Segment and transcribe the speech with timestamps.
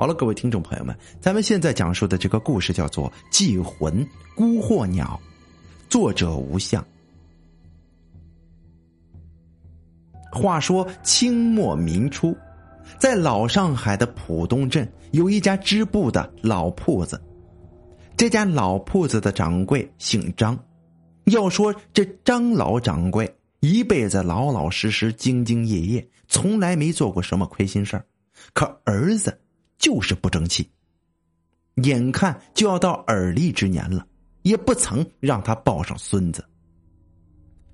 [0.00, 4.02] 好了，各位听众朋友们，咱们现在讲述的这个故事叫做《祭魂
[4.34, 5.20] 孤惑鸟》，
[5.90, 6.82] 作者无相。
[10.32, 12.34] 话说清末民初，
[12.98, 17.20] 在老上海的浦东镇有一家织布的老铺子，
[18.16, 20.58] 这家老铺子的掌柜姓张。
[21.24, 23.30] 要说这张老掌柜
[23.60, 28.06] 一辈子老老实实、兢兢业业，从来没做过什么亏心事儿，
[28.54, 29.39] 可儿子。
[29.80, 30.70] 就是不争气，
[31.76, 34.06] 眼看就要到耳立之年了，
[34.42, 36.44] 也不曾让他抱上孙子。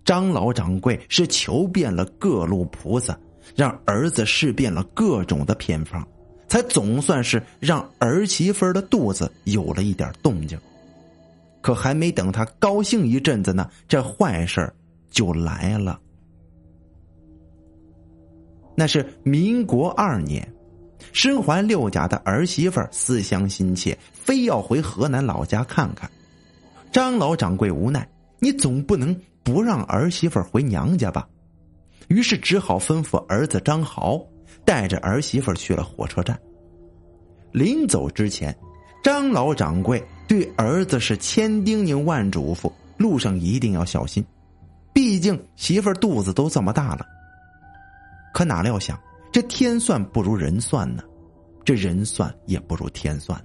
[0.05, 3.19] 张老掌柜是求遍了各路菩萨，
[3.57, 6.07] 让儿子试遍了各种的偏方，
[6.47, 10.57] 才总算是让儿媳妇的肚子有了一点动静。
[11.61, 14.73] 可还没等他高兴一阵子呢，这坏事
[15.11, 16.01] 就来了。
[18.77, 20.56] 那是民国二年。
[21.13, 26.11] 身怀六甲的儿媳妇思乡心切，非要回河南老家看看。
[26.93, 28.07] 张老掌柜无奈，
[28.39, 31.27] 你总不能不让儿媳妇回娘家吧？
[32.09, 34.23] 于是只好吩咐儿子张豪
[34.65, 36.39] 带着儿媳妇去了火车站。
[37.53, 38.57] 临走之前，
[39.03, 44.25] 张老掌柜对儿子是千叮咛万嘱咐，路上一定要小心，
[44.93, 47.07] 毕竟媳妇肚子都这么大了。
[48.33, 48.99] 可哪料想。
[49.37, 51.03] 这天算不如人算呢，
[51.63, 53.39] 这人算也不如天算。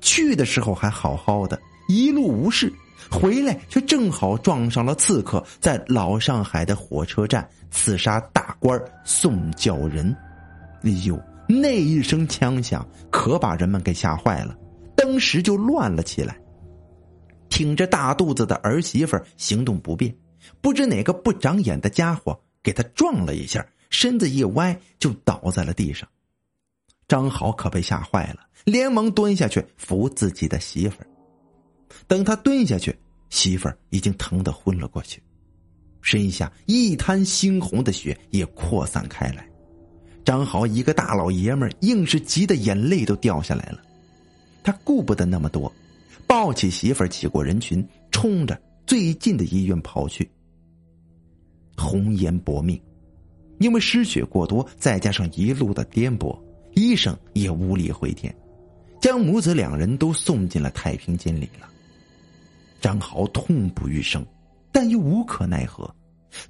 [0.00, 2.70] 去的时候还好好的，一路无事；
[3.10, 10.10] 回来却正好撞上了刺客在老上海的火车站刺杀大官宋教仁。
[10.84, 14.56] 哎呦，那一声枪响，可把人们给吓坏了，
[14.96, 16.34] 当时就乱了起来。
[17.50, 20.16] 挺着大肚子的儿媳妇行动不便，
[20.62, 23.62] 不知哪个不长眼的家伙给他撞了一下。
[23.90, 26.08] 身子一歪，就倒在了地上。
[27.08, 31.06] 张豪可被吓坏了，连忙蹲下去扶自己的媳妇儿。
[32.08, 32.96] 等他蹲下去，
[33.30, 35.22] 媳妇儿已经疼得昏了过去，
[36.02, 39.48] 身下一滩猩红的血也扩散开来。
[40.24, 43.80] 张豪一个大老爷们儿，硬是急得眼泪都掉下来了。
[44.64, 45.72] 他顾不得那么多，
[46.26, 50.28] 抱起媳妇儿，挤过人群，冲着最近的医院跑去。
[51.76, 52.80] 红颜薄命。
[53.58, 56.38] 因为失血过多，再加上一路的颠簸，
[56.74, 58.34] 医生也无力回天，
[59.00, 61.68] 将母子两人都送进了太平间里了。
[62.80, 64.24] 张豪痛不欲生，
[64.70, 65.92] 但又无可奈何，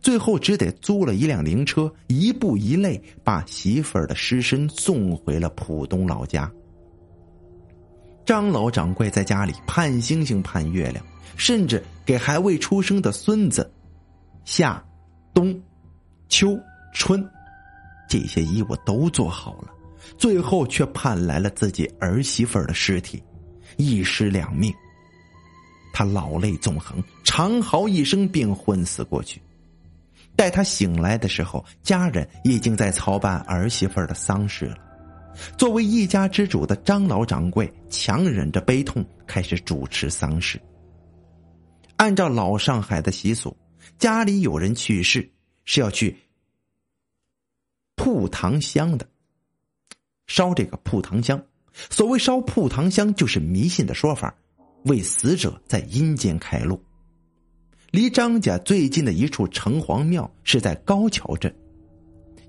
[0.03, 6.51] 最后只得租了一辆灵车，一步一泪把媳妇儿的尸身送回了浦东老家。
[8.25, 11.05] 张老掌柜在家里盼星星盼月亮，
[11.37, 13.71] 甚至给还未出生的孙子
[14.45, 14.85] 夏、
[15.33, 15.57] 冬、
[16.29, 16.59] 秋。
[16.99, 17.23] 春，
[18.09, 19.69] 这些衣物都做好了，
[20.17, 23.23] 最后却盼来了自己儿媳妇儿的尸体，
[23.77, 24.73] 一尸两命。
[25.93, 29.41] 他老泪纵横，长嚎一声，便昏死过去。
[30.35, 34.77] 待他醒来的时候，家人已经在操办儿媳妇儿的丧事了。
[35.59, 40.59] 作为一家之主的张老掌柜，强忍着悲痛，开始主持丧事。
[41.97, 43.55] 按照老上海的习俗，
[43.99, 45.31] 家里有人去世，
[45.67, 46.17] 是要去。
[47.97, 49.07] 铺糖香的，
[50.27, 51.43] 烧这个铺糖香。
[51.91, 54.35] 所谓烧铺糖香，就是迷信的说法，
[54.85, 56.81] 为死者在阴间开路。
[57.91, 61.55] 离张家最近的一处城隍庙是在高桥镇，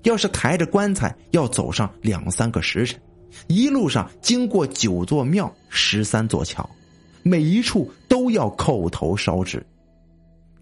[0.04, 3.00] 要是抬着棺材，要走上两三个时辰，
[3.48, 6.68] 一路上经过九座庙、十三座桥，
[7.22, 9.64] 每一处都要叩头烧纸。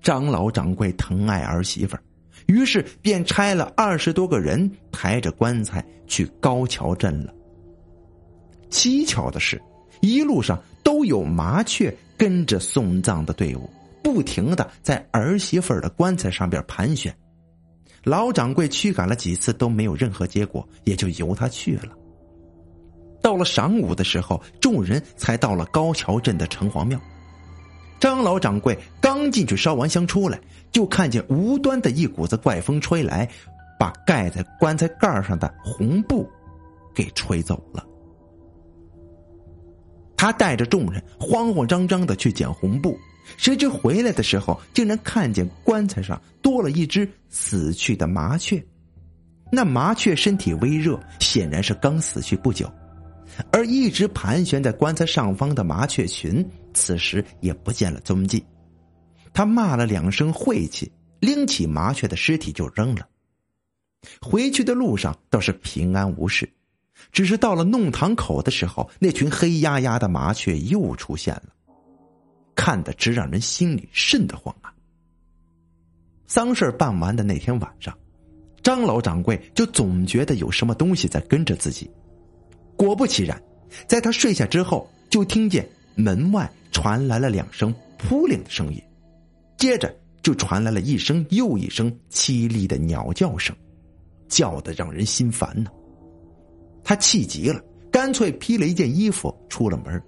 [0.02, 2.02] 张老掌柜疼爱儿媳妇儿。
[2.46, 7.34] 于是便差了二十多个人抬着棺材去高桥镇了。
[8.70, 9.60] 蹊跷的是，
[10.00, 13.68] 一路上都有麻雀跟着送葬的队伍，
[14.02, 17.14] 不停的在儿媳妇的棺材上边盘旋。
[18.04, 21.90] 老掌柜驱赶了几次都没有任何结果，也就由他去了。
[23.20, 27.00] 到了晌午的时候，众人才到了高桥镇的城隍庙。
[27.98, 30.40] 张老掌柜刚进去烧完香出来，
[30.70, 33.28] 就看见无端的一股子怪风吹来，
[33.78, 36.28] 把盖在棺材盖上的红布
[36.94, 37.84] 给吹走了。
[40.16, 42.98] 他带着众人慌慌张张的去捡红布，
[43.36, 48.62] 谁知回来的时候，竟然看见棺材上多了一只死去的麻雀。
[49.52, 52.70] 那麻雀身体微热，显然是刚死去不久。
[53.52, 58.44] 而一直盘旋在棺材上方的麻雀群，此时也不见了踪迹。
[59.32, 60.90] 他骂了两声晦气，
[61.20, 63.06] 拎起麻雀的尸体就扔了。
[64.20, 66.48] 回去的路上倒是平安无事，
[67.12, 71.48] 只是到了弄堂口的时候，那群黑压压的麻雀又出现了，
[72.54, 74.72] 看得直让人心里瘆得慌啊！
[76.26, 77.96] 丧事办完的那天晚上，
[78.62, 81.90] 张老掌柜就总觉得有什么东西在跟着自己。
[82.76, 83.40] 果不其然，
[83.86, 88.82] 在他睡下之后，就听见门外传来了两声扑棱的声音，
[89.56, 93.54] 接着就传来了一声又一声凄厉的鸟叫声，
[94.28, 95.70] 叫得让人心烦呢。
[96.84, 100.00] 他气急了，干脆披了一件衣服出了门。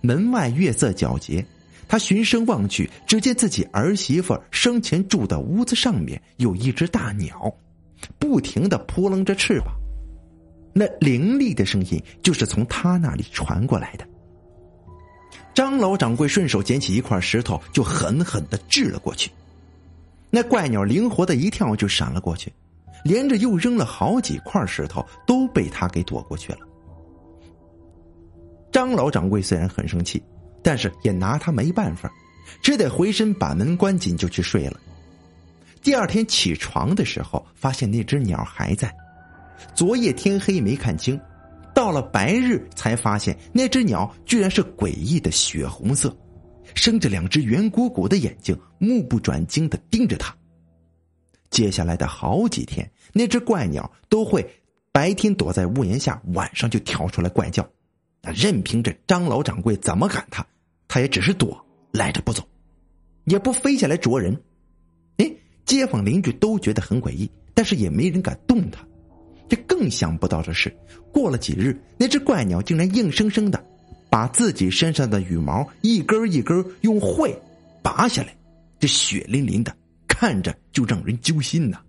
[0.00, 1.44] 门外月色皎洁。
[1.90, 7.50] 他循声望去，只见自己儿媳妇生前住的屋子上面有一只大鸟，
[8.18, 9.74] 不停的扑棱着翅膀。
[10.72, 14.06] 那凌厉的声音就是从他那里传过来的。
[15.54, 19.30] 张老掌柜顺手捡起一块石头，就狠狠的掷了过去。
[20.30, 22.52] 那怪鸟灵活的一跳就闪了过去，
[23.04, 26.60] 连着又扔了好几块石头，都被他给躲过去了。
[28.70, 30.22] 张老掌柜虽然很生气。
[30.60, 32.12] 但是也拿他没办法，
[32.60, 34.78] 只得回身把门关紧就去睡了。
[35.80, 38.92] 第二天起床的时候，发现那只鸟还在。
[39.74, 41.20] 昨夜天黑没看清，
[41.74, 46.16] 到了白日才发现那只鸟居然是诡异的血红色，
[46.74, 50.34] 生着两只圆鼓鼓的眼睛，目不转睛的盯着他。
[51.50, 54.46] 接下来的好几天，那只怪鸟都会
[54.92, 57.66] 白天躲在屋檐下，晚上就跳出来怪叫。
[58.20, 60.46] 那任凭这张老掌柜怎么赶他，
[60.88, 62.46] 他也只是躲，赖着不走，
[63.24, 64.38] 也不飞下来啄人。
[65.18, 65.32] 哎，
[65.64, 68.84] 街坊邻居都觉得很诡异，但是也没人敢动他。
[69.48, 70.74] 这更想不到的是，
[71.12, 73.64] 过了几日，那只怪鸟竟然硬生生的
[74.10, 77.34] 把自己身上的羽毛一根一根用喙
[77.82, 78.36] 拔下来，
[78.78, 79.74] 这血淋淋的，
[80.06, 81.80] 看着就让人揪心呐。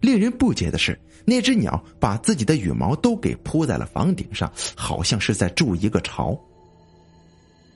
[0.00, 0.98] 令人不解的是。
[1.26, 6.36] 那只鸟把自己的羽毛都给铺在了房顶上，好像是在筑一个巢。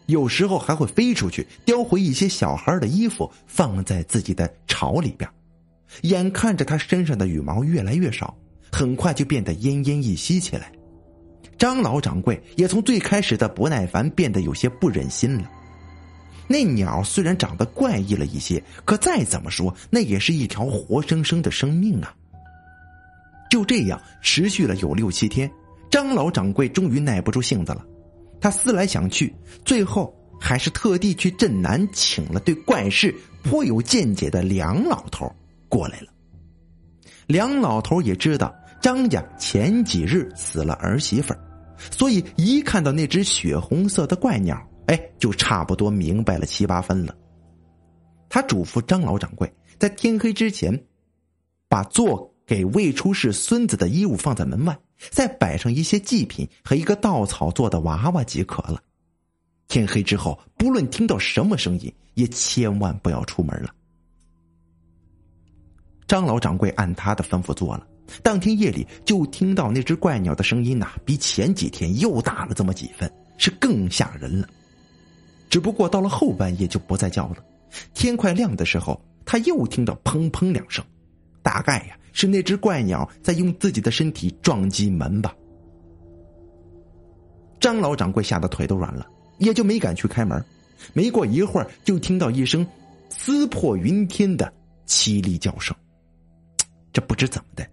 [0.06, 5.28] 有时候还会飞出去，叼回一些小孩的衣服，放在自己的巢里边。
[6.02, 8.34] 眼看着它身上的羽毛越来越少，
[8.74, 10.72] 很快就变得奄奄一息起来。
[11.56, 15.48] 张老掌柜也从最开始的不耐烦变得有些不忍心了。
[16.48, 22.12] 那鸟虽然长得怪异了一些，可再怎么说，那也是一条活生生的生命啊。
[23.48, 25.48] 就这样持续了有六七天，
[25.88, 27.86] 张老掌柜终于耐不住性子了。
[28.40, 29.32] 他思来想去，
[29.64, 35.32] 最后还是特地去镇南请了对怪事颇有见解的梁老头
[35.68, 36.08] 过来了。
[37.26, 38.54] 梁老头也知道
[38.84, 41.40] 张家前几日死了儿媳妇儿，
[41.90, 47.16] 所以一看到那只血红色的怪鸟，哎，就差不多明白了七八分了。
[48.28, 50.84] 他嘱咐张老掌柜在天黑之前，
[51.66, 52.30] 把做。
[52.46, 54.78] 给未出世孙子的衣物放在门外，
[55.10, 58.82] 再摆上一些祭品和一个稻草做的娃娃即可了。
[59.66, 63.70] 天黑之后，不论听到什么声音，也千万不要出门了。
[66.14, 67.84] 张老掌柜按他的吩咐做了。
[68.22, 74.48] 当天夜里，就听到那只怪鸟的声音呐，比前几天又大了这么几分，是更吓人了。
[75.50, 77.38] 只不过到了后半夜就不再叫了。
[77.94, 80.84] 天快亮的时候，他又听到砰砰两声，
[81.42, 81.98] 大概呀。
[82.12, 85.34] 是那只怪鸟在用自己的身体撞击门吧？
[87.58, 89.04] 张老掌柜吓得腿都软了，
[89.38, 90.40] 也就没敢去开门。
[90.92, 92.64] 没过一会儿，就听到一声
[93.10, 94.52] 撕破云天的
[94.86, 95.74] 凄厉叫声。
[96.94, 97.66] 这不知怎么的，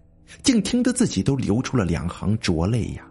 [0.43, 3.07] 竟听得自己都流出了两行浊泪呀！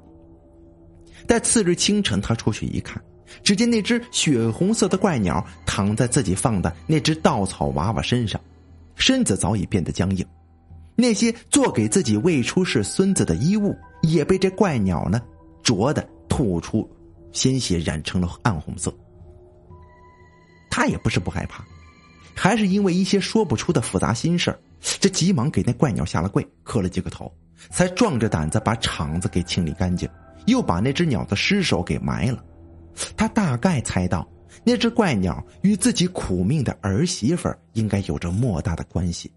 [1.26, 3.00] 待次日清晨，他出去一看，
[3.44, 8.40] 只见那只血红色的怪鸟躺在自己放的那只稻草娃娃身上，
[8.96, 10.26] 身子早已变得僵硬。
[10.96, 15.22] 那些做给自己未出世孙子的衣物，也被这怪鸟呢
[15.62, 16.90] 啄的吐出
[17.30, 18.92] 鲜血，染成了暗红色。
[20.68, 21.64] 他也不是不害怕，
[22.34, 27.32] 还是因为一些说不出的复杂心事这急忙给那怪鸟下了跪，磕了几个头，
[27.70, 30.08] 才壮着胆子把场子给清理干净，
[30.46, 32.44] 又把那只鸟的尸首给埋了。
[33.16, 34.26] 他大概猜到，
[34.64, 39.30] 那只怪鸟与自己苦命的儿媳妇应该有着莫大的关系。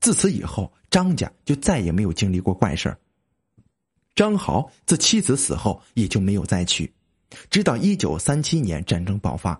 [0.00, 2.94] 自此以后，张家就再也没有经历过怪事
[4.14, 6.92] 张豪自妻子死后也就没有再娶，
[7.48, 9.58] 直到一九三七年战争爆发，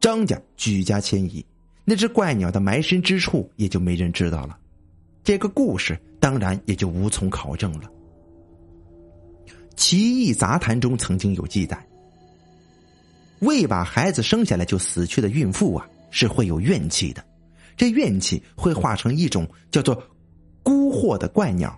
[0.00, 1.44] 张家举家迁移，
[1.84, 4.58] 那只怪鸟的埋身之处也就没人知道了。
[5.24, 7.90] 这个故事当然也就无从考证了。
[9.76, 11.86] 奇异杂谈中曾经有记载，
[13.40, 17.24] 未把孩子生下来就死去的孕妇啊，是会有怨气的。
[17.76, 20.00] 这怨气会化成一种叫做
[20.62, 21.76] “孤惑”的怪鸟，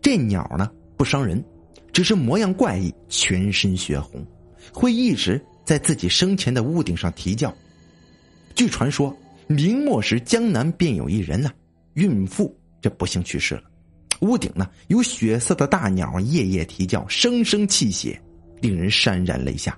[0.00, 1.44] 这鸟呢不伤人，
[1.92, 4.26] 只是模样怪异，全身血红，
[4.72, 7.54] 会一直在自己生前的屋顶上啼叫。
[8.54, 9.14] 据传说，
[9.48, 11.50] 明末时江南便有一人呐，
[11.94, 13.62] 孕妇这不幸去世了，
[14.20, 18.20] 屋顶呢有血色的大鸟夜夜啼叫，声声泣血，
[18.60, 19.76] 令人潸然泪下。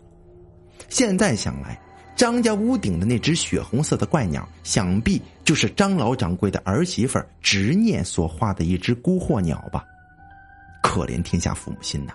[0.88, 1.80] 现在想来。
[2.16, 9.82] 张家屋顶的那只血红色的怪鸟，想必就是张老掌柜的儿媳妇执念所画的一只孤惑鸟吧？
[10.82, 12.12] 可怜天下父母心呐！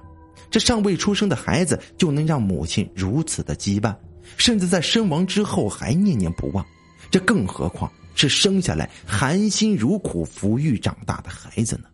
[0.51, 3.95] 这尚未出生的孩子就能让母亲如此的羁绊，
[4.37, 6.63] 甚至在身亡之后还念念不忘，
[7.11, 11.85] 这更何况是生下来含辛茹苦抚育长大的孩子呢？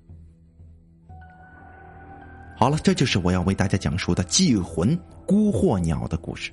[2.55, 6.51] 好了，这就是我要为大家讲述的祭魂孤惑鸟的故事。